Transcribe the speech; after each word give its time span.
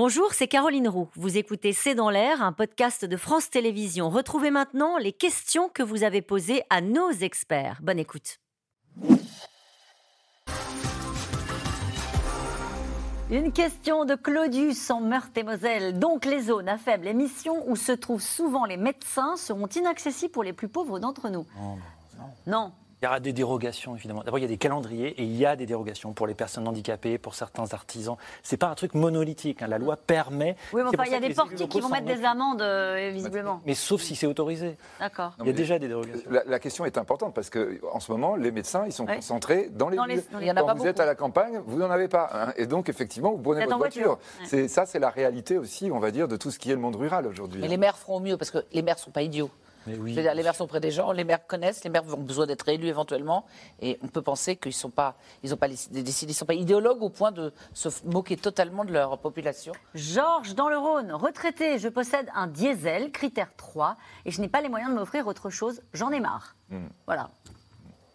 Bonjour, 0.00 0.32
c'est 0.32 0.46
Caroline 0.46 0.86
Roux. 0.86 1.08
Vous 1.16 1.38
écoutez 1.38 1.72
C'est 1.72 1.96
dans 1.96 2.08
l'air, 2.08 2.40
un 2.40 2.52
podcast 2.52 3.04
de 3.04 3.16
France 3.16 3.50
Télévisions. 3.50 4.10
Retrouvez 4.10 4.52
maintenant 4.52 4.96
les 4.96 5.10
questions 5.10 5.68
que 5.68 5.82
vous 5.82 6.04
avez 6.04 6.22
posées 6.22 6.62
à 6.70 6.80
nos 6.80 7.10
experts. 7.10 7.80
Bonne 7.82 7.98
écoute. 7.98 8.38
Une 13.28 13.50
question 13.50 14.04
de 14.04 14.14
Claudius 14.14 14.88
en 14.88 15.00
Meurthe-et-Moselle. 15.00 15.98
Donc 15.98 16.26
les 16.26 16.42
zones 16.42 16.68
à 16.68 16.78
faible 16.78 17.08
émission 17.08 17.68
où 17.68 17.74
se 17.74 17.90
trouvent 17.90 18.22
souvent 18.22 18.66
les 18.66 18.76
médecins 18.76 19.36
seront 19.36 19.66
inaccessibles 19.66 20.30
pour 20.30 20.44
les 20.44 20.52
plus 20.52 20.68
pauvres 20.68 21.00
d'entre 21.00 21.28
nous. 21.28 21.44
Non, 21.56 21.78
Non. 22.46 22.72
Il 23.00 23.04
y 23.04 23.08
aura 23.08 23.20
des 23.20 23.32
dérogations, 23.32 23.94
évidemment. 23.94 24.22
D'abord, 24.24 24.40
il 24.40 24.42
y 24.42 24.44
a 24.44 24.48
des 24.48 24.56
calendriers 24.56 25.10
et 25.20 25.22
il 25.22 25.36
y 25.36 25.46
a 25.46 25.54
des 25.54 25.66
dérogations 25.66 26.12
pour 26.12 26.26
les 26.26 26.34
personnes 26.34 26.66
handicapées, 26.66 27.16
pour 27.16 27.36
certains 27.36 27.72
artisans. 27.72 28.16
C'est 28.42 28.56
pas 28.56 28.66
un 28.66 28.74
truc 28.74 28.94
monolithique. 28.94 29.62
hein. 29.62 29.68
La 29.68 29.78
loi 29.78 29.96
permet. 29.96 30.56
Oui, 30.72 30.82
mais 30.82 30.90
C'est 30.90 30.96
enfin, 31.00 31.04
il 31.06 31.12
y 31.12 31.14
a 31.14 31.20
des 31.20 31.32
portiques 31.32 31.68
qui 31.68 31.80
vont 31.80 31.90
mettre 31.90 32.06
des 32.06 32.24
amendes, 32.24 32.60
euh, 32.60 33.10
visiblement. 33.14 33.60
Mais 33.66 33.74
sauf 33.74 34.02
si 34.02 34.16
c'est 34.16 34.26
autorisé. 34.26 34.76
D'accord. 34.98 35.34
Il 35.40 35.46
y 35.46 35.50
a 35.50 35.52
déjà 35.52 35.78
des 35.78 35.86
dérogations. 35.86 36.28
La, 36.28 36.42
la 36.44 36.58
question 36.58 36.84
est 36.86 36.98
importante 36.98 37.34
parce 37.34 37.50
que 37.50 37.80
en 37.92 38.00
ce 38.00 38.10
moment, 38.10 38.34
les 38.34 38.50
médecins, 38.50 38.82
ils 38.84 38.92
sont 38.92 39.06
Ouais. 39.06 39.16
concentrés 39.16 39.68
dans 39.70 39.88
les 39.90 39.96
Dans 39.96 40.04
les- 40.04 40.14
villes. 40.16 40.24
dans 40.32 40.38
les- 40.40 40.46
Il 40.46 40.48
y 40.48 40.50
en 40.50 40.56
a 40.56 40.60
Quand 40.60 40.66
pas 40.66 40.74
vous 40.74 40.86
êtes 40.88 40.98
à 40.98 41.06
la 41.06 41.14
campagne, 41.14 41.60
vous 41.66 41.78
n'en 41.78 41.90
avez 41.92 42.08
pas. 42.08 42.28
hein. 42.32 42.52
Et 42.56 42.66
donc, 42.66 42.88
effectivement, 42.88 43.30
vous 43.30 43.38
prenez 43.38 43.58
Vous 43.58 43.60
êtes 43.60 43.64
votre 43.66 43.76
en 43.76 43.78
voiture. 43.78 44.18
voiture. 44.40 44.58
Ouais. 44.58 44.66
Ça, 44.68 44.86
c'est 44.86 44.98
la 44.98 45.10
réalité 45.10 45.56
aussi, 45.56 45.90
on 45.92 46.00
va 46.00 46.10
dire, 46.10 46.26
de 46.26 46.36
tout 46.36 46.50
ce 46.50 46.58
qui 46.58 46.70
est 46.70 46.74
le 46.74 46.80
monde 46.80 46.96
rural 46.96 47.26
aujourd'hui. 47.28 47.60
Mais 47.60 47.68
les 47.68 47.76
maires 47.76 47.96
feront 47.96 48.18
mieux 48.18 48.36
parce 48.36 48.50
que 48.50 48.58
les 48.72 48.82
maires 48.82 48.98
sont 48.98 49.12
pas 49.12 49.22
idiots. 49.22 49.50
Oui. 49.98 50.12
Dire, 50.12 50.34
les 50.34 50.42
maires 50.42 50.54
sont 50.54 50.66
près 50.66 50.80
des 50.80 50.90
gens, 50.90 51.12
les 51.12 51.24
maires 51.24 51.46
connaissent, 51.46 51.84
les 51.84 51.90
maires 51.90 52.04
ont 52.06 52.22
besoin 52.22 52.46
d'être 52.46 52.68
élus 52.68 52.88
éventuellement, 52.88 53.44
et 53.80 53.98
on 54.02 54.08
peut 54.08 54.22
penser 54.22 54.56
qu'ils 54.56 54.72
sont 54.72 54.90
pas, 54.90 55.16
ils 55.42 55.54
ont 55.54 55.56
pas 55.56 55.68
décidé, 55.68 56.32
ils 56.32 56.34
sont 56.34 56.46
pas 56.46 56.54
idéologues 56.54 57.02
au 57.02 57.10
point 57.10 57.32
de 57.32 57.52
se 57.72 57.88
moquer 58.04 58.36
totalement 58.36 58.84
de 58.84 58.92
leur 58.92 59.18
population. 59.18 59.72
Georges 59.94 60.54
dans 60.54 60.68
le 60.68 60.78
Rhône, 60.78 61.12
retraité, 61.12 61.78
je 61.78 61.88
possède 61.88 62.28
un 62.34 62.46
diesel, 62.46 63.10
critère 63.10 63.50
3, 63.56 63.96
et 64.24 64.30
je 64.30 64.40
n'ai 64.40 64.48
pas 64.48 64.60
les 64.60 64.68
moyens 64.68 64.90
de 64.90 64.96
m'offrir 64.96 65.26
autre 65.26 65.50
chose, 65.50 65.82
j'en 65.92 66.10
ai 66.10 66.20
marre. 66.20 66.56
Hmm. 66.70 66.88
Voilà. 67.06 67.30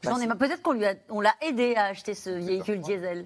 Bah, 0.04 0.12
J'en 0.12 0.20
ai 0.20 0.28
marre. 0.28 0.38
Peut-être 0.38 0.62
qu'on 0.62 0.74
lui 0.74 0.86
a, 0.86 0.96
on 1.10 1.22
l'a 1.22 1.34
aidé 1.42 1.76
à 1.76 1.86
acheter 1.86 2.14
ce 2.14 2.30
véhicule 2.30 2.82
diesel. 2.82 3.26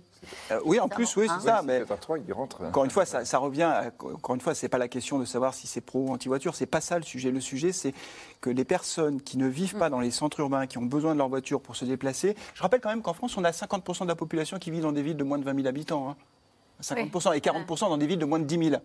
Euh, 0.51 0.59
oui, 0.65 0.79
en 0.79 0.87
Ça 0.87 0.95
plus, 0.95 1.15
oui, 1.15 1.27
hein. 1.29 1.37
c'est 1.39 1.47
ça. 1.47 1.61
mais 1.63 1.79
Mais 1.89 1.97
3, 1.97 2.17
il 2.19 2.33
rentre. 2.33 2.63
encore 2.63 2.83
une 2.85 2.91
fois, 2.91 3.05
ça, 3.05 3.25
ça 3.25 3.37
revient. 3.39 3.63
à- 3.63 3.91
encore 4.13 4.35
une 4.35 4.41
fois, 4.41 4.53
c'est 4.55 4.69
pas 4.69 4.77
la 4.77 4.87
question 4.87 5.17
de 5.19 5.25
savoir 5.25 5.53
si 5.53 5.67
c'est 5.67 5.81
pro 5.81 5.99
ou 5.99 6.09
anti-voiture. 6.13 6.55
C'est 6.55 6.65
pas 6.65 6.81
ça 6.81 6.97
le 6.97 7.03
sujet. 7.03 7.31
Le 7.31 7.39
sujet, 7.41 7.71
c'est 7.71 7.93
que 8.41 8.49
les 8.49 8.65
personnes 8.65 9.21
qui 9.21 9.37
ne 9.37 9.47
vivent 9.47 9.75
pas 9.77 9.89
dans 9.89 9.99
les 9.99 10.11
centres 10.11 10.39
urbains, 10.39 10.67
qui 10.67 10.77
ont 10.77 10.83
besoin 10.85 11.13
de 11.13 11.17
leur 11.17 11.29
voiture 11.29 11.61
pour 11.61 11.75
se 11.75 11.85
déplacer. 11.85 12.35
Je 12.53 12.61
rappelle 12.61 12.81
quand 12.81 12.89
même 12.89 13.01
qu'en 13.01 13.13
France, 13.13 13.37
on 13.37 13.43
a 13.43 13.51
50% 13.51 14.03
de 14.03 14.09
la 14.09 14.15
population 14.15 14.57
qui 14.59 14.71
vit 14.71 14.81
dans 14.81 14.91
des 14.91 15.01
villes 15.01 15.17
de 15.17 15.23
moins 15.23 15.37
de 15.39 15.43
20 15.45 15.55
000 15.55 15.67
habitants. 15.67 16.09
hein. 16.09 16.15
50% 16.81 17.33
et 17.33 17.39
40% 17.39 17.89
dans 17.89 17.97
des 17.97 18.05
villes 18.05 18.19
de 18.19 18.25
moins 18.25 18.37
de 18.39 18.43
10 18.45 18.69
000. 18.69 18.81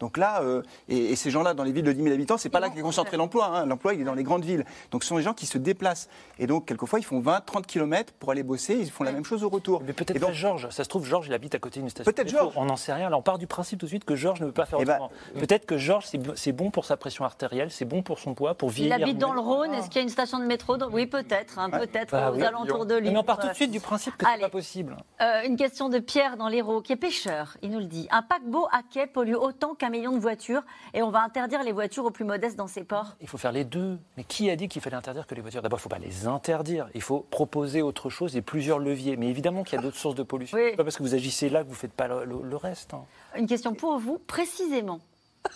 Donc 0.00 0.16
là, 0.16 0.42
euh, 0.42 0.62
et, 0.88 1.12
et 1.12 1.16
ces 1.16 1.30
gens-là, 1.30 1.54
dans 1.54 1.62
les 1.64 1.72
villes 1.72 1.84
de 1.84 1.92
10 1.92 2.02
000 2.02 2.14
habitants, 2.14 2.36
c'est 2.36 2.48
pas 2.48 2.60
là 2.60 2.68
qu'est 2.68 2.80
concentré 2.82 3.16
l'emploi. 3.16 3.46
hein. 3.46 3.66
L'emploi, 3.66 3.94
il 3.94 4.00
est 4.00 4.04
dans 4.04 4.14
les 4.14 4.24
grandes 4.24 4.44
villes. 4.44 4.64
Donc 4.90 5.02
ce 5.04 5.08
sont 5.10 5.16
des 5.16 5.22
gens 5.22 5.34
qui 5.34 5.46
se 5.46 5.56
déplacent. 5.58 6.08
Et 6.38 6.46
donc, 6.46 6.66
quelquefois, 6.66 6.98
ils 6.98 7.04
font 7.04 7.20
20, 7.20 7.40
30 7.42 7.66
km 7.66 8.12
pour 8.18 8.30
aller 8.32 8.42
bosser. 8.42 8.74
Ils 8.74 8.90
font 8.90 9.04
la 9.04 9.12
même 9.12 9.24
chose 9.24 9.44
au 9.44 9.48
retour. 9.48 9.82
Mais 9.86 9.92
peut-être 9.92 10.16
Et 10.16 10.18
donc, 10.18 10.30
pas 10.30 10.34
Georges. 10.34 10.68
Ça 10.70 10.82
se 10.84 10.88
trouve, 10.88 11.06
Georges, 11.06 11.28
il 11.28 11.32
habite 11.34 11.54
à 11.54 11.58
côté 11.58 11.80
d'une 11.80 11.88
station. 11.90 12.10
Peut-être 12.10 12.26
de 12.28 12.32
métro. 12.32 12.46
Georges. 12.46 12.54
On 12.58 12.64
n'en 12.66 12.76
sait 12.76 12.92
rien. 12.92 13.08
Là, 13.08 13.16
on 13.16 13.22
part 13.22 13.38
du 13.38 13.46
principe 13.46 13.78
tout 13.78 13.86
de 13.86 13.90
suite 13.90 14.04
que 14.04 14.16
Georges 14.16 14.40
ne 14.40 14.46
veut 14.46 14.52
pas 14.52 14.66
faire 14.66 14.78
Eh 14.82 14.84
ben, 14.84 14.94
autrement. 14.94 15.10
Peut-être 15.38 15.64
que 15.66 15.78
Georges, 15.78 16.06
c'est 16.34 16.52
bon 16.52 16.70
pour 16.70 16.84
sa 16.84 16.96
pression 16.96 17.24
artérielle, 17.24 17.70
c'est 17.70 17.84
bon 17.84 18.02
pour 18.02 18.18
son 18.18 18.34
poids, 18.34 18.54
pour 18.54 18.70
Il 18.70 18.74
vieillir. 18.74 18.94
habite 18.96 19.18
dans 19.18 19.32
le. 19.32 19.40
Rhône, 19.44 19.74
est-ce 19.74 19.86
qu'il 19.88 19.96
y 19.96 19.98
a 20.00 20.02
une 20.02 20.08
station 20.08 20.38
de 20.38 20.44
métro 20.44 20.76
dans- 20.78 20.88
Oui, 20.90 21.06
peut-être, 21.06 21.58
hein, 21.58 21.68
peut-être 21.70 22.12
Bah 22.12 22.30
aux 22.32 22.36
oui. 22.36 22.42
alentours 22.42 22.86
de 22.86 22.94
Mais 22.94 23.10
Lyon. 23.10 23.20
on 23.20 23.24
part 23.24 23.38
tout 23.38 23.46
de 23.48 23.52
suite 23.52 23.70
du 23.70 23.78
principe 23.80 24.16
que 24.16 24.24
c'est 24.24 24.32
Allez. 24.32 24.40
pas 24.42 24.48
possible. 24.48 24.96
Euh, 25.20 25.42
une 25.44 25.56
question 25.56 25.88
de 25.90 25.98
Pierre 25.98 26.36
dans 26.38 26.48
l'Hérault, 26.48 26.80
qui 26.80 26.92
est 26.92 26.96
pêcheur. 26.96 27.56
Il 27.62 27.70
nous 27.70 27.78
le 27.78 27.84
dit. 27.84 28.08
Un 28.10 28.22
paquebot 28.22 28.66
à 28.72 28.80
quai 28.90 29.06
pollue 29.06 29.34
autant 29.34 29.74
million 29.90 30.12
de 30.12 30.18
voitures 30.18 30.62
et 30.92 31.02
on 31.02 31.10
va 31.10 31.22
interdire 31.22 31.62
les 31.62 31.72
voitures 31.72 32.04
aux 32.04 32.10
plus 32.10 32.24
modestes 32.24 32.56
dans 32.56 32.66
ces 32.66 32.84
ports. 32.84 33.16
Il 33.20 33.28
faut 33.28 33.38
faire 33.38 33.52
les 33.52 33.64
deux. 33.64 33.98
Mais 34.16 34.24
qui 34.24 34.50
a 34.50 34.56
dit 34.56 34.68
qu'il 34.68 34.80
fallait 34.82 34.96
interdire 34.96 35.26
que 35.26 35.34
les 35.34 35.40
voitures 35.40 35.62
D'abord, 35.62 35.78
il 35.78 35.80
ne 35.80 35.82
faut 35.82 35.88
pas 35.88 35.98
les 35.98 36.26
interdire. 36.26 36.88
Il 36.94 37.02
faut 37.02 37.20
proposer 37.30 37.82
autre 37.82 38.10
chose 38.10 38.36
et 38.36 38.42
plusieurs 38.42 38.78
leviers. 38.78 39.16
Mais 39.16 39.28
évidemment 39.28 39.62
qu'il 39.64 39.76
y 39.76 39.78
a 39.78 39.82
d'autres 39.82 39.96
sources 39.96 40.14
de 40.14 40.22
pollution. 40.22 40.56
Oui. 40.58 40.76
Pas 40.76 40.84
parce 40.84 40.96
que 40.96 41.02
vous 41.02 41.14
agissez 41.14 41.48
là 41.48 41.62
que 41.62 41.68
vous 41.68 41.74
ne 41.74 41.78
faites 41.78 41.92
pas 41.92 42.08
le, 42.08 42.24
le- 42.24 42.42
le 42.42 42.56
reste. 42.56 42.94
hein. 42.94 43.04
Une 43.36 43.46
question 43.46 43.74
pour 43.74 43.98
vous, 43.98 44.18
précisément. 44.18 45.00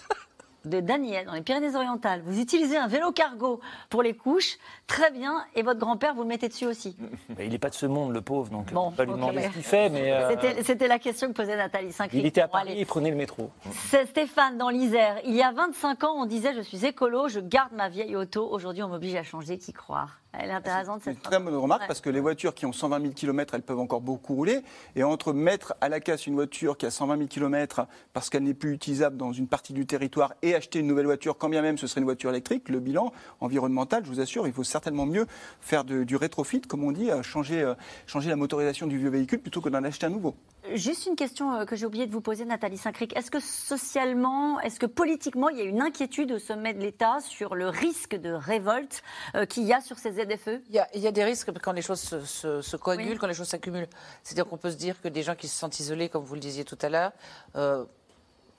De 0.69 0.81
Daniel, 0.81 1.27
dans 1.27 1.33
les 1.33 1.41
Pyrénées-Orientales. 1.41 2.23
Vous 2.25 2.39
utilisez 2.41 2.77
un 2.77 2.87
vélo 2.89 3.11
cargo 3.13 3.61
pour 3.91 4.03
les 4.03 4.15
couches, 4.15 4.59
très 4.87 5.11
bien, 5.11 5.45
et 5.55 5.63
votre 5.63 5.81
grand-père, 5.81 6.15
vous 6.15 6.23
le 6.23 6.29
mettez 6.29 6.49
dessus 6.49 6.67
aussi. 6.67 6.97
Mais 7.39 7.47
il 7.47 7.51
n'est 7.53 7.59
pas 7.59 7.71
de 7.71 7.75
ce 7.75 7.87
monde, 7.87 8.13
le 8.13 8.21
pauvre. 8.21 8.51
Donc, 8.51 8.73
Bon, 8.73 8.81
on 8.87 8.91
va 8.91 8.97
pas 8.97 9.05
lui 9.05 9.13
demander 9.13 9.43
ce 9.45 9.49
qu'il 9.51 9.63
fait. 9.63 9.89
Mais 9.89 10.13
euh, 10.13 10.31
C'était- 10.31 10.63
C'était 10.63 10.89
la 10.89 10.99
question 10.99 11.29
que 11.29 11.33
posait 11.33 11.57
Nathalie 11.57 11.93
saint 11.93 12.07
il 12.13 12.27
était 12.27 12.41
à 12.43 12.49
Paris, 12.49 12.75
il 12.77 12.87
prenait 12.87 13.11
le 13.11 13.17
métro. 13.17 13.51
C'est 13.89 14.07
Stéphane 14.07 14.59
dans 14.59 14.69
l'Isère. 14.69 15.17
Il 15.25 15.35
y 15.35 15.43
a 15.43 15.53
25 15.53 16.05
ans, 16.05 16.15
on 16.17 16.27
disait 16.27 16.55
je 16.55 16.61
suis 16.61 16.85
écolo, 16.85 17.29
je 17.29 17.41
garde 17.41 17.73
ma 17.73 17.89
vieille 17.89 18.15
auto. 18.17 18.47
Aujourd'hui, 18.51 18.83
on 18.83 18.89
m'oblige 18.89 19.15
à 19.15 19.23
changer. 19.23 19.59
Qui 19.59 19.73
croire? 19.73 20.19
Elle 20.33 20.51
est 20.51 20.53
intéressante 20.53 21.01
C'est 21.03 21.13
une 21.13 21.17
très 21.17 21.39
bonne 21.41 21.57
remarque 21.57 21.81
Ouais. 21.83 21.87
parce 21.89 22.01
que 22.01 22.11
les 22.11 22.21
voitures 22.21 22.55
qui 22.55 22.67
ont 22.67 22.73
120 22.73 23.01
000 23.01 23.13
km, 23.15 23.55
elles 23.55 23.63
peuvent 23.63 23.79
encore 23.79 24.01
beaucoup 24.03 24.35
rouler. 24.35 24.61
Et 24.95 25.03
entre 25.03 25.33
mettre 25.33 25.75
à 25.81 25.89
la 25.89 26.01
casse 26.01 26.27
une 26.27 26.35
voiture 26.35 26.77
qui 26.77 26.87
a 26.87 26.91
120 26.91 27.17
000 27.17 27.29
km 27.29 27.87
parce 28.13 28.29
qu'elle 28.29 28.43
n'est 28.45 28.55
plus 28.55 28.73
utilisable 28.73 29.17
dans 29.17 29.33
une 29.33 29.49
partie 29.49 29.73
du 29.73 29.87
territoire 29.87 30.35
et 30.43 30.55
acheter 30.55 30.81
une 30.81 30.87
nouvelle 30.87 31.07
voiture, 31.07 31.39
quand 31.39 31.49
bien 31.49 31.63
même 31.63 31.79
ce 31.79 31.87
serait 31.87 32.01
une 32.01 32.05
voiture 32.05 32.31
électrique, 32.31 32.69
le 32.69 32.79
bilan 32.79 33.11
environnemental, 33.41 34.05
je 34.05 34.11
vous 34.11 34.21
assure, 34.21 34.47
il 34.47 34.53
faut 34.53 34.65
certainement 34.65 35.07
mieux 35.07 35.27
faire 35.61 35.85
de- 35.85 36.05
du 36.05 36.15
rétrofit, 36.17 36.61
comme 36.61 36.85
on 36.85 36.93
dit, 36.93 37.11
euh, 37.11 37.23
changer, 37.23 37.63
euh, 37.63 37.75
changer 38.07 38.29
la 38.29 38.37
motorisation 38.37 38.87
du 38.87 38.99
vieux 38.99 39.11
véhicule 39.11 39.41
plutôt 39.41 39.61
que 39.63 39.71
d'en 39.71 39.83
acheter 39.83 40.07
un 40.07 40.11
nouveau. 40.11 40.35
Juste 40.75 41.07
une 41.07 41.17
question 41.17 41.53
euh, 41.55 41.65
que 41.65 41.77
j'ai 41.77 41.87
oublié 41.87 42.07
de 42.07 42.13
vous 42.13 42.21
poser, 42.21 42.45
Nathalie 42.45 42.77
Saint-Cric. 42.79 43.17
Est-ce 43.17 43.31
que 43.31 43.41
socialement, 43.41 44.61
est-ce 44.61 44.79
que 44.79 44.87
politiquement, 44.87 45.49
il 45.49 45.59
y 45.59 45.61
a 45.61 45.65
une 45.65 45.81
inquiétude 45.81 46.33
au 46.33 46.39
sommet 46.39 46.75
de 46.75 46.81
l'État 46.81 47.21
sur 47.21 47.55
le 47.55 47.69
risque 47.69 48.15
de 48.17 48.31
révolte 48.33 49.03
euh, 49.35 49.47
qu'il 49.47 49.65
y 49.65 49.73
a 49.73 49.81
sur 49.81 49.99
ces 49.99 50.13
ZFE 50.13 50.61
Il 50.69 50.75
y 50.75 50.79
a, 50.79 50.89
il 50.95 51.01
y 51.01 51.07
a 51.07 51.13
des 51.13 51.25
risques 51.25 51.51
quand 51.61 51.73
les 51.73 51.83
choses 51.83 52.01
se, 52.01 52.21
se- 52.25 52.61
se 52.61 52.77
coagulent, 52.77 53.13
Oui. 53.13 53.19
quand 53.19 53.27
les 53.27 53.35
choses 53.35 53.49
s'accumulent. 53.49 53.89
C'est-à-dire 54.23 54.47
qu'on 54.47 54.59
peut 54.59 54.71
se 54.71 54.77
dire 54.77 55.01
que 55.01 55.09
des 55.09 55.23
gens 55.23 55.35
qui 55.35 55.49
se 55.49 55.57
sentent 55.59 55.79
isolés, 55.81 56.09
comme 56.09 56.25
vous 56.25 56.35
le 56.35 56.41
disiez 56.41 56.65
tout 56.65 56.79
à 56.83 56.89
l'heure, 56.89 57.13
euh, 57.57 57.85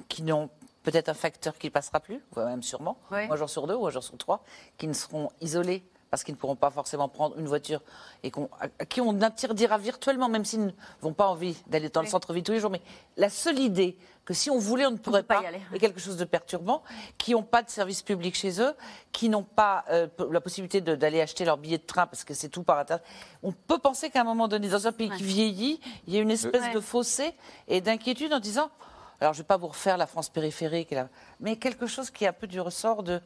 qui 0.08 0.24
n'ont 0.24 0.50
peut-être 0.84 1.10
un 1.10 1.14
facteur 1.14 1.58
qui 1.58 1.68
ne 1.68 1.72
passera 1.72 2.00
plus, 2.00 2.20
voire 2.32 2.48
même 2.48 2.64
sûrement, 2.64 2.98
Oui. 3.12 3.28
un 3.30 3.36
jour 3.36 3.50
sur 3.50 3.68
deux 3.68 3.76
ou 3.76 3.86
un 3.86 3.92
jour 3.92 4.04
sur 4.04 4.18
trois, 4.18 4.44
qui 4.78 4.88
ne 4.88 4.94
seront 4.94 5.30
isolés 5.42 5.84
parce 6.10 6.24
qu'ils 6.24 6.34
ne 6.34 6.40
pourront 6.40 6.56
pas 6.56 6.72
forcément 6.72 7.08
prendre 7.08 7.38
une 7.38 7.48
voiture 7.48 7.82
et 8.24 8.32
à, 8.60 8.86
qui 8.86 9.02
on 9.02 9.22
interdira 9.22 9.78
virtuellement, 9.78 10.30
même 10.30 10.46
s'ils 10.46 10.66
ne 10.66 10.72
vont 11.02 11.14
pas 11.14 11.28
envie 11.28 11.58
d'aller 11.68 11.90
dans 11.90 12.02
le 12.02 12.08
centre-ville 12.08 12.44
tous 12.44 12.52
les 12.52 12.60
jours. 12.60 12.72
Mais 12.72 12.82
la 13.18 13.30
seule 13.30 13.60
idée 13.60 13.98
que 14.26 14.34
si 14.34 14.50
on 14.52 14.60
voulait, 14.60 14.86
on 14.86 14.92
ne 14.92 14.98
pourrait 14.98 15.24
pas 15.24 15.38
pas, 15.38 15.44
y 15.44 15.48
aller. 15.48 15.62
est 15.74 15.80
quelque 15.80 16.00
chose 16.00 16.18
de 16.18 16.26
perturbant, 16.26 16.84
qui 17.18 17.32
n'ont 17.32 17.44
pas 17.44 17.64
de 17.64 17.70
service 17.70 18.04
public 18.04 18.36
chez 18.36 18.62
eux, 18.62 18.76
qui 19.12 19.28
n'ont 19.28 19.44
pas 19.44 19.86
euh, 19.90 20.08
la 20.30 20.40
possibilité 20.42 20.82
d'aller 20.82 21.22
acheter 21.22 21.46
leur 21.46 21.58
billet 21.58 21.80
de 21.80 21.84
train 21.84 22.06
parce 22.06 22.24
que 22.24 22.34
c'est 22.34 22.50
tout 22.50 22.64
par 22.64 22.78
Internet. 22.78 23.04
On 23.42 23.52
peut 23.52 23.80
penser 23.80 24.10
qu'à 24.10 24.22
un 24.22 24.26
moment 24.26 24.48
donné, 24.48 24.70
dans 24.70 24.86
un 24.88 24.92
pays 24.92 25.10
qui 25.10 25.24
vieillit, 25.24 25.80
il 26.08 26.14
y 26.14 26.18
a 26.18 26.22
une 26.22 26.32
espèce 26.32 26.62
Ouais. 26.62 26.74
de 26.74 26.80
fossé 26.80 27.34
et 27.68 27.82
d'inquiétude 27.82 28.34
en 28.34 28.40
disant, 28.40 28.70
alors 29.20 29.34
je 29.34 29.40
ne 29.40 29.44
vais 29.44 29.48
pas 29.48 29.58
vous 29.58 29.68
refaire 29.68 29.98
la 29.98 30.08
France 30.08 30.30
périphérique, 30.30 30.94
mais 31.40 31.56
quelque 31.56 31.88
chose 31.88 32.12
qui 32.12 32.26
est 32.26 32.28
un 32.28 32.34
peu 32.34 32.48
du 32.48 32.60
ressort 32.60 33.04
de... 33.04 33.22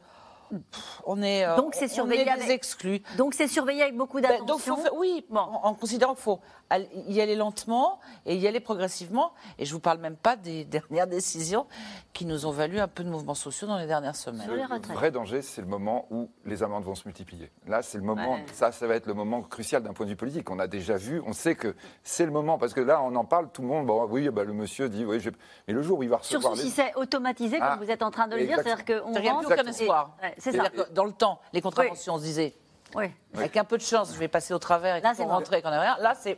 On 1.06 1.22
est, 1.22 1.44
euh, 1.44 1.56
Donc 1.56 1.74
c'est 1.74 1.86
on 1.86 1.94
surveillé 1.94 2.22
est 2.22 2.24
des 2.24 2.30
avec- 2.30 2.50
exclus. 2.50 3.02
Donc 3.16 3.34
c'est 3.34 3.48
surveillé 3.48 3.82
avec 3.82 3.96
beaucoup 3.96 4.20
Ben, 4.20 4.28
d'attention. 4.28 4.76
faire- 4.76 4.94
oui, 4.96 5.24
en, 5.34 5.36
en 5.64 5.74
considérant 5.74 6.14
qu'il 6.14 6.22
faut 6.22 6.40
y 6.78 7.20
aller 7.20 7.34
lentement 7.36 8.00
et 8.26 8.36
y 8.36 8.46
aller 8.46 8.60
progressivement. 8.60 9.32
Et 9.58 9.64
je 9.64 9.72
vous 9.72 9.80
parle 9.80 9.98
même 9.98 10.16
pas 10.16 10.36
des 10.36 10.64
dernières 10.64 11.06
décisions 11.06 11.66
qui 12.12 12.24
nous 12.26 12.46
ont 12.46 12.50
valu 12.50 12.78
un 12.80 12.88
peu 12.88 13.02
de 13.04 13.08
mouvements 13.10 13.34
sociaux 13.34 13.66
dans 13.66 13.78
les 13.78 13.86
dernières 13.86 14.16
semaines. 14.16 14.42
Sur 14.46 14.54
les 14.54 14.62
Le 14.62 14.94
vrai 14.94 15.10
danger, 15.10 15.42
c'est 15.42 15.60
le 15.60 15.66
moment 15.66 16.06
où 16.10 16.30
les 16.44 16.62
amendes 16.62 16.84
vont 16.84 16.94
se 16.94 17.06
multiplier. 17.06 17.50
Là, 17.66 17.82
c'est 17.82 17.98
le 17.98 18.04
moment, 18.04 18.34
Ouais. 18.34 18.44
ça, 18.52 18.72
ça 18.72 18.86
va 18.86 18.94
être 18.94 19.06
le 19.06 19.14
moment 19.14 19.42
crucial 19.42 19.82
d'un 19.82 19.92
point 19.92 20.06
de 20.06 20.10
vue 20.10 20.16
politique. 20.16 20.50
On 20.50 20.58
a 20.58 20.66
déjà 20.66 20.96
vu, 20.96 21.20
on 21.26 21.32
sait 21.32 21.54
que 21.54 21.74
c'est 22.02 22.24
le 22.26 22.32
moment, 22.32 22.58
parce 22.58 22.72
que 22.74 22.80
là, 22.80 23.02
on 23.02 23.14
en 23.16 23.24
parle, 23.24 23.50
tout 23.52 23.62
le 23.62 23.68
monde, 23.68 23.86
bon, 23.86 24.06
oui, 24.10 24.28
bah, 24.30 24.44
le 24.44 24.52
monsieur 24.52 24.88
dit, 24.88 25.04
oui, 25.04 25.18
mais 25.66 25.74
le 25.74 25.82
jour 25.82 25.98
où 25.98 26.02
il 26.02 26.08
va 26.08 26.18
recevoir 26.18 26.54
Surtout 26.54 26.56
si 26.58 26.66
les... 26.66 26.70
c'est 26.70 26.94
automatisé, 26.96 27.58
Ah, 27.60 27.76
comme 27.76 27.84
vous 27.84 27.90
êtes 27.90 28.02
en 28.02 28.10
train 28.10 28.28
de 28.28 28.36
le 28.36 28.46
dire, 28.46 28.58
c'est-à-dire 28.62 28.84
qu'on 28.84 29.12
rentre 29.12 29.50
aucun 29.50 29.64
et- 29.64 29.68
espoir. 29.68 30.16
Ouais, 30.22 30.34
c'est 30.38 30.52
ça. 30.52 30.62
C'est-à-dire 30.62 30.86
que 30.88 30.92
dans 30.92 31.04
le 31.04 31.12
temps, 31.12 31.40
les 31.52 31.60
contraventions, 31.60 32.14
on 32.14 32.18
se 32.18 32.22
disait, 32.24 32.54
Oui. 32.94 33.06
avec 33.34 33.56
un 33.56 33.64
peu 33.64 33.76
de 33.76 33.82
chance, 33.82 34.12
je 34.12 34.18
vais 34.18 34.28
passer 34.28 34.54
au 34.54 34.58
travers 34.58 34.96
et 34.96 35.00
Là, 35.00 35.12
c'est 35.14 35.24
rentrer 35.24 35.62
qu'on 35.62 35.70
n'a 35.70 35.80
rien. 35.80 35.96
Là, 36.00 36.14
c'est. 36.18 36.36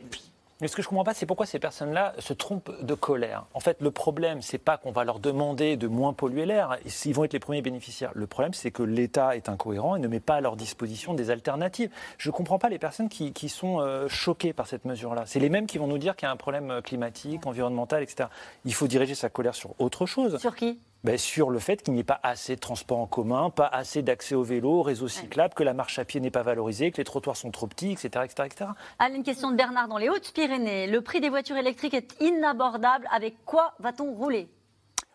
Mais 0.59 0.67
ce 0.67 0.75
que 0.75 0.81
je 0.81 0.87
comprends 0.87 1.03
pas, 1.03 1.13
c'est 1.13 1.27
pourquoi 1.27 1.45
ces 1.45 1.59
personnes-là 1.59 2.13
se 2.17 2.33
trompent 2.33 2.71
de 2.81 2.93
colère. 2.95 3.45
En 3.53 3.59
fait, 3.59 3.77
le 3.79 3.91
problème, 3.91 4.41
c'est 4.41 4.57
pas 4.57 4.77
qu'on 4.77 4.91
va 4.91 5.03
leur 5.03 5.19
demander 5.19 5.77
de 5.77 5.87
moins 5.87 6.13
polluer 6.13 6.47
l'air. 6.47 6.77
Ils 7.05 7.13
vont 7.13 7.25
être 7.25 7.33
les 7.33 7.39
premiers 7.39 7.61
bénéficiaires. 7.61 8.11
Le 8.15 8.25
problème, 8.25 8.55
c'est 8.55 8.71
que 8.71 8.81
l'État 8.81 9.35
est 9.35 9.49
incohérent 9.49 9.95
et 9.95 9.99
ne 9.99 10.07
met 10.07 10.19
pas 10.19 10.35
à 10.35 10.41
leur 10.41 10.55
disposition 10.55 11.13
des 11.13 11.29
alternatives. 11.29 11.91
Je 12.17 12.31
comprends 12.31 12.57
pas 12.57 12.69
les 12.69 12.79
personnes 12.79 13.07
qui, 13.07 13.33
qui 13.33 13.49
sont 13.49 13.81
euh, 13.81 14.07
choquées 14.07 14.51
par 14.51 14.65
cette 14.65 14.85
mesure-là. 14.85 15.23
C'est 15.27 15.39
les 15.39 15.49
mêmes 15.49 15.67
qui 15.67 15.77
vont 15.77 15.85
nous 15.85 15.99
dire 15.99 16.15
qu'il 16.15 16.25
y 16.25 16.29
a 16.29 16.31
un 16.31 16.37
problème 16.37 16.71
euh, 16.71 16.81
climatique, 16.81 17.45
environnemental, 17.45 18.01
etc. 18.01 18.29
Il 18.65 18.73
faut 18.73 18.87
diriger 18.87 19.13
sa 19.13 19.29
colère 19.29 19.53
sur 19.53 19.75
autre 19.77 20.07
chose. 20.07 20.39
Sur 20.39 20.55
qui? 20.55 20.79
Ben, 21.03 21.17
sur 21.17 21.51
le 21.51 21.59
fait 21.59 21.83
qu'il 21.83 21.93
n'y 21.93 22.01
ait 22.01 22.03
pas 22.03 22.19
assez 22.23 22.55
de 22.55 22.59
transports 22.59 22.97
en 22.97 23.07
commun, 23.07 23.49
pas 23.49 23.67
assez 23.67 24.01
d'accès 24.01 24.35
au 24.35 24.43
vélo, 24.43 24.79
au 24.79 24.81
réseau 24.81 25.07
cyclable, 25.07 25.53
que 25.53 25.63
la 25.63 25.73
marche 25.73 25.99
à 25.99 26.05
pied 26.05 26.19
n'est 26.19 26.31
pas 26.31 26.41
valorisée, 26.41 26.91
que 26.91 26.97
les 26.97 27.03
trottoirs 27.03 27.37
sont 27.37 27.51
trop 27.51 27.67
petits, 27.67 27.91
etc. 27.91 28.25
etc., 28.25 28.43
etc. 28.45 28.71
Allez, 28.99 29.15
une 29.15 29.23
question 29.23 29.51
de 29.51 29.55
Bernard 29.55 29.87
dans 29.87 29.97
les 29.97 30.09
Hautes-Pyrénées. 30.09 30.87
Le 30.87 31.01
prix 31.01 31.21
des 31.21 31.29
voitures 31.29 31.55
électriques 31.55 31.93
est 31.93 32.15
inabordable. 32.19 33.07
Avec 33.11 33.45
quoi 33.45 33.73
va-t-on 33.79 34.11
rouler? 34.13 34.49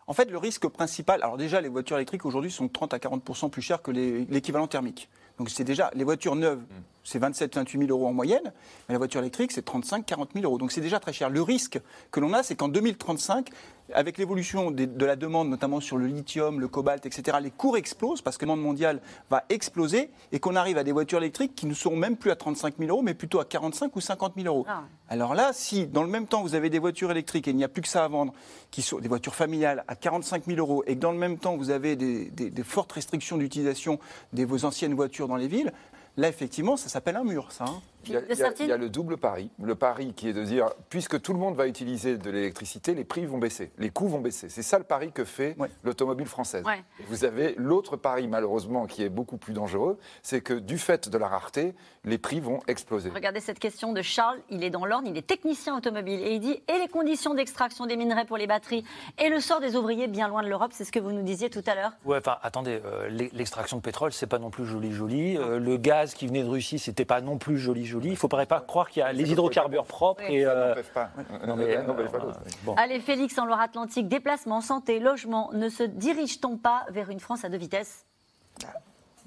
En 0.07 0.13
fait, 0.13 0.29
le 0.31 0.37
risque 0.37 0.67
principal, 0.67 1.21
alors 1.21 1.37
déjà, 1.37 1.61
les 1.61 1.69
voitures 1.69 1.97
électriques 1.97 2.25
aujourd'hui 2.25 2.51
sont 2.51 2.67
30 2.67 2.93
à 2.93 2.97
40% 2.97 3.49
plus 3.49 3.61
chères 3.61 3.81
que 3.81 3.91
l'équivalent 3.91 4.67
thermique. 4.67 5.09
Donc 5.37 5.49
c'est 5.49 5.63
déjà, 5.63 5.91
les 5.93 6.03
voitures 6.03 6.35
neuves, 6.35 6.61
c'est 7.03 7.19
27 7.19 7.55
28 7.55 7.79
000 7.87 7.91
euros 7.91 8.07
en 8.07 8.13
moyenne, 8.13 8.53
mais 8.87 8.93
la 8.93 8.97
voiture 8.97 9.19
électrique, 9.21 9.51
c'est 9.51 9.63
35 9.63 10.05
40 10.05 10.29
000 10.33 10.45
euros. 10.45 10.57
Donc 10.57 10.71
c'est 10.71 10.81
déjà 10.81 10.99
très 10.99 11.13
cher. 11.13 11.29
Le 11.29 11.41
risque 11.41 11.79
que 12.11 12.19
l'on 12.19 12.33
a, 12.33 12.43
c'est 12.43 12.55
qu'en 12.55 12.69
2035, 12.69 13.49
avec 13.93 14.17
l'évolution 14.17 14.71
de 14.71 15.05
la 15.05 15.17
demande, 15.17 15.49
notamment 15.49 15.81
sur 15.81 15.97
le 15.97 16.07
lithium, 16.07 16.61
le 16.61 16.67
cobalt, 16.69 17.05
etc., 17.05 17.37
les 17.41 17.51
cours 17.51 17.75
explosent 17.75 18.21
parce 18.21 18.37
que 18.37 18.45
le 18.45 18.51
monde 18.51 18.61
mondial 18.61 19.01
va 19.29 19.43
exploser 19.49 20.09
et 20.31 20.39
qu'on 20.39 20.55
arrive 20.55 20.77
à 20.77 20.85
des 20.85 20.93
voitures 20.93 21.17
électriques 21.17 21.53
qui 21.55 21.65
ne 21.65 21.73
seront 21.73 21.97
même 21.97 22.15
plus 22.15 22.31
à 22.31 22.37
35 22.37 22.75
000 22.79 22.89
euros, 22.89 23.01
mais 23.01 23.13
plutôt 23.13 23.41
à 23.41 23.45
45 23.45 23.93
ou 23.95 23.99
50 24.01 24.33
000 24.37 24.47
euros. 24.47 24.65
Ah. 24.69 24.83
Alors 25.09 25.35
là, 25.35 25.51
si 25.53 25.85
dans 25.85 26.03
le 26.03 26.09
même 26.09 26.27
temps 26.27 26.41
vous 26.41 26.55
avez 26.55 26.69
des 26.69 26.79
voitures 26.79 27.11
électriques 27.11 27.47
et 27.49 27.51
il 27.51 27.57
n'y 27.57 27.65
a 27.65 27.67
plus 27.67 27.81
que 27.81 27.89
ça 27.89 28.05
à 28.05 28.07
vendre, 28.07 28.33
qui 28.71 28.81
sont 28.81 28.99
des 28.99 29.09
voitures 29.09 29.35
familiales 29.35 29.83
à 29.89 29.95
45 29.97 30.45
000 30.45 30.57
euros, 30.57 30.83
et 30.87 30.95
que 30.95 30.99
dans 31.01 31.11
le 31.11 31.17
même 31.17 31.37
temps 31.37 31.57
vous 31.57 31.69
avez 31.69 31.97
des, 31.97 32.29
des- 32.29 32.49
des 32.49 32.63
fortes 32.63 32.93
restrictions 32.93 33.37
d'utilisation 33.37 33.99
de 34.31 34.45
vos 34.45 34.63
anciennes 34.63 34.93
voitures 34.93 35.27
dans 35.27 35.35
les 35.35 35.49
villes, 35.49 35.73
là 36.17 36.27
effectivement 36.29 36.77
ça 36.77 36.89
s'appelle 36.89 37.15
un 37.15 37.23
mur, 37.23 37.51
ça. 37.51 37.65
hein. 37.65 37.81
Il 38.05 38.13
y, 38.13 38.15
a, 38.17 38.19
il 38.19 38.21
y 38.23 38.25
a- 38.25 38.27
Dessertine 38.27 38.65
il 38.65 38.69
y 38.69 38.73
a 38.73 38.77
le 38.77 38.89
double 38.89 39.17
pari. 39.17 39.49
Le 39.61 39.75
pari 39.75 40.13
qui 40.13 40.27
est 40.29 40.33
de 40.33 40.43
dire, 40.43 40.69
puisque 40.89 41.21
tout 41.21 41.33
le 41.33 41.39
monde 41.39 41.55
va 41.55 41.67
utiliser 41.67 42.17
de 42.17 42.29
l'électricité, 42.29 42.93
les 42.93 43.03
prix 43.03 43.25
vont 43.25 43.37
baisser, 43.37 43.71
les 43.77 43.89
coûts 43.89 44.07
vont 44.07 44.19
baisser. 44.21 44.49
C'est 44.49 44.61
ça 44.63 44.77
le 44.77 44.83
pari 44.83 45.11
que 45.11 45.23
fait 45.23 45.55
Ouais. 45.57 45.69
l'automobile 45.83 46.27
française. 46.27 46.63
Ouais. 46.65 46.83
Vous 47.07 47.25
avez 47.25 47.55
l'autre 47.57 47.95
pari, 47.97 48.27
malheureusement, 48.27 48.85
qui 48.87 49.03
est 49.03 49.09
beaucoup 49.09 49.37
plus 49.37 49.53
dangereux, 49.53 49.97
c'est 50.21 50.41
que 50.41 50.53
du 50.53 50.77
fait 50.77 51.09
de 51.09 51.17
la 51.17 51.27
rareté, 51.27 51.73
les 52.05 52.17
prix 52.17 52.39
vont 52.39 52.59
exploser. 52.67 53.09
Regardez 53.09 53.39
cette 53.39 53.59
question 53.59 53.93
de 53.93 54.01
Charles, 54.01 54.39
il 54.49 54.63
est 54.63 54.69
dans 54.69 54.85
l'ordre, 54.85 55.07
il 55.07 55.17
est 55.17 55.25
technicien 55.27 55.77
automobile 55.77 56.19
et 56.21 56.33
il 56.35 56.39
dit 56.39 56.61
et 56.67 56.77
les 56.79 56.87
conditions 56.87 57.33
d'extraction 57.33 57.85
des 57.85 57.95
minerais 57.95 58.25
pour 58.25 58.37
les 58.37 58.47
batteries 58.47 58.83
et 59.17 59.29
le 59.29 59.39
sort 59.39 59.59
des 59.59 59.75
ouvriers 59.75 60.07
bien 60.07 60.27
loin 60.27 60.43
de 60.43 60.49
l'Europe, 60.49 60.71
c'est 60.73 60.83
ce 60.85 60.91
que 60.91 60.99
vous 60.99 61.11
nous 61.11 61.23
disiez 61.23 61.49
tout 61.49 61.63
à 61.65 61.75
l'heure. 61.75 61.91
Ouais, 62.05 62.17
enfin, 62.17 62.37
attendez, 62.41 62.81
euh, 62.83 63.07
l'e- 63.09 63.29
l'extraction 63.33 63.77
de 63.77 63.81
pétrole, 63.81 64.11
c'est 64.11 64.27
pas 64.27 64.39
non 64.39 64.49
plus 64.49 64.65
joli, 64.65 64.91
joli. 64.91 65.37
Euh, 65.37 65.59
le 65.59 65.77
gaz 65.77 66.13
qui 66.13 66.27
venait 66.27 66.43
de 66.43 66.49
Russie, 66.49 66.79
c'était 66.79 67.05
pas 67.05 67.21
non 67.21 67.37
plus 67.37 67.57
joli, 67.57 67.85
joli. 67.85 67.92
Il 68.01 68.17
faut 68.17 68.27
pas 68.27 68.45
croire 68.45 68.89
qu'il 68.89 69.01
y 69.01 69.03
a 69.03 69.11
les 69.11 69.31
hydrocarbures 69.31 69.85
propres 69.85 70.23
Oui. 70.27 70.35
et. 70.37 70.45
Euh, 70.45 70.75
pas. 70.93 71.09
non, 71.45 71.55
mais, 71.55 71.77
euh, 71.77 71.83
bon. 72.63 72.75
Allez 72.75 72.99
Félix, 72.99 73.37
en 73.37 73.45
Loire-Atlantique, 73.45 74.07
déplacement, 74.07 74.61
santé, 74.61 74.99
logement, 74.99 75.49
ne 75.53 75.69
se 75.69 75.83
dirige-t-on 75.83 76.57
pas 76.57 76.85
vers 76.89 77.09
une 77.09 77.19
France 77.19 77.43
à 77.45 77.49
deux 77.49 77.57
vitesses? 77.57 78.05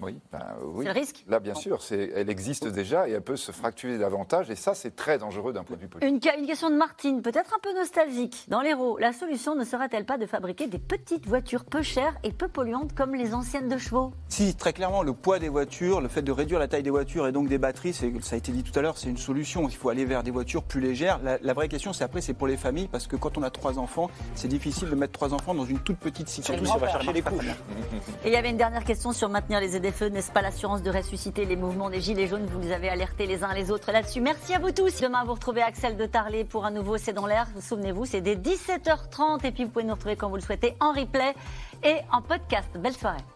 Oui, 0.00 0.18
ben, 0.30 0.40
oui. 0.62 0.84
C'est 0.84 0.92
le 0.92 0.98
risque 1.00 1.24
Là, 1.28 1.40
bien 1.40 1.54
sûr, 1.54 1.80
elle 1.90 2.28
existe 2.28 2.66
déjà 2.68 3.08
et 3.08 3.12
elle 3.12 3.22
peut 3.22 3.36
se 3.36 3.52
fracturer 3.52 3.98
davantage. 3.98 4.50
Et 4.50 4.56
ça, 4.56 4.74
c'est 4.74 4.94
très 4.94 5.18
dangereux 5.18 5.52
d'un 5.52 5.64
point 5.64 5.76
de 5.76 5.82
vue 5.82 5.88
politique. 5.88 6.30
Une, 6.38 6.46
question 6.46 6.70
de 6.70 6.76
Martine, 6.76 7.22
peut-être 7.22 7.54
un 7.54 7.58
peu 7.62 7.74
nostalgique. 7.74 8.44
Dans 8.48 8.60
l'Hérault, 8.60 8.98
la 8.98 9.12
solution 9.12 9.54
ne 9.54 9.64
serait-elle 9.64 10.04
pas 10.04 10.18
de 10.18 10.26
fabriquer 10.26 10.66
des 10.66 10.78
petites 10.78 11.26
voitures 11.26 11.64
peu 11.64 11.82
chères 11.82 12.16
et 12.22 12.32
peu 12.32 12.48
polluantes 12.48 12.94
comme 12.94 13.14
les 13.14 13.34
anciennes 13.34 13.68
de 13.68 13.78
chevaux? 13.78 14.12
Si, 14.28 14.54
très 14.54 14.72
clairement, 14.72 15.02
le 15.02 15.12
poids 15.12 15.38
des 15.38 15.48
voitures, 15.48 16.00
le 16.00 16.08
fait 16.08 16.22
de 16.22 16.32
réduire 16.32 16.58
la 16.58 16.68
taille 16.68 16.82
des 16.82 16.90
voitures 16.90 17.26
et 17.26 17.32
donc 17.32 17.48
des 17.48 17.58
batteries, 17.58 17.94
ça 17.94 18.06
a 18.06 18.36
été 18.36 18.52
dit 18.52 18.62
tout 18.62 18.78
à 18.78 18.82
l'heure, 18.82 18.98
c'est 18.98 19.08
une 19.08 19.16
solution. 19.16 19.68
Il 19.68 19.74
faut 19.74 19.88
aller 19.88 20.04
vers 20.04 20.22
des 20.22 20.30
voitures 20.30 20.64
plus 20.64 20.80
légères. 20.80 21.20
La, 21.22 21.38
la 21.40 21.52
vraie 21.52 21.68
question, 21.68 21.92
c'est 21.92 22.04
après, 22.04 22.20
c'est 22.20 22.34
pour 22.34 22.46
les 22.46 22.56
familles, 22.56 22.88
parce 22.88 23.06
que 23.06 23.16
quand 23.16 23.38
on 23.38 23.42
a 23.42 23.50
trois 23.50 23.78
enfants, 23.78 24.10
c'est 24.34 24.48
difficile 24.48 24.90
de 24.90 24.94
mettre 24.94 25.12
trois 25.12 25.32
enfants 25.32 25.54
dans 25.54 25.64
une 25.64 25.78
toute 25.78 25.98
petite 25.98 26.28
cyclette. 26.28 26.58
Surtout 26.58 26.70
si 26.70 26.76
on 26.76 26.84
va 26.84 26.92
chercher 26.92 27.12
les 27.12 27.22
couches. 27.22 27.46
Et 28.24 28.28
il 28.28 28.32
y 28.32 28.36
avait 28.36 28.50
une 28.50 28.56
dernière 28.56 28.84
question 28.84 29.12
sur 29.12 29.28
maintenir 29.28 29.60
les 29.60 29.76
ZFE. 29.90 30.04
N'est-ce 30.04 30.32
pas 30.32 30.42
l'assurance 30.42 30.82
de 30.82 30.90
ressusciter 30.90 31.44
les 31.44 31.56
mouvements 31.56 31.90
des 31.90 32.00
Gilets 32.00 32.26
jaunes? 32.26 32.46
Vous 32.46 32.58
nous 32.58 32.72
avez 32.72 32.88
alertés 32.88 33.26
les 33.26 33.44
uns 33.44 33.52
les 33.54 33.70
autres 33.70 33.92
là-dessus. 33.92 34.20
Merci 34.20 34.54
à 34.54 34.58
vous 34.58 34.72
tous. 34.72 35.00
Demain, 35.00 35.24
vous 35.24 35.34
retrouvez 35.34 35.62
Axel 35.62 35.96
de 35.96 36.06
Tarlet 36.06 36.44
pour 36.44 36.64
un 36.64 36.70
nouveau 36.70 36.98
C'est 36.98 37.12
dans 37.12 37.26
l'air. 37.26 37.46
Souvenez-vous, 37.60 38.06
c'est 38.06 38.20
dès 38.20 38.36
17h30. 38.36 39.46
Et 39.46 39.52
puis, 39.52 39.64
vous 39.64 39.70
pouvez 39.70 39.84
nous 39.84 39.94
retrouver 39.94 40.16
quand 40.16 40.28
vous 40.28 40.36
le 40.36 40.42
souhaitez 40.42 40.76
en 40.80 40.92
replay 40.92 41.34
et 41.84 41.96
en 42.12 42.22
podcast. 42.22 42.68
Belle 42.78 42.96
soirée. 42.96 43.35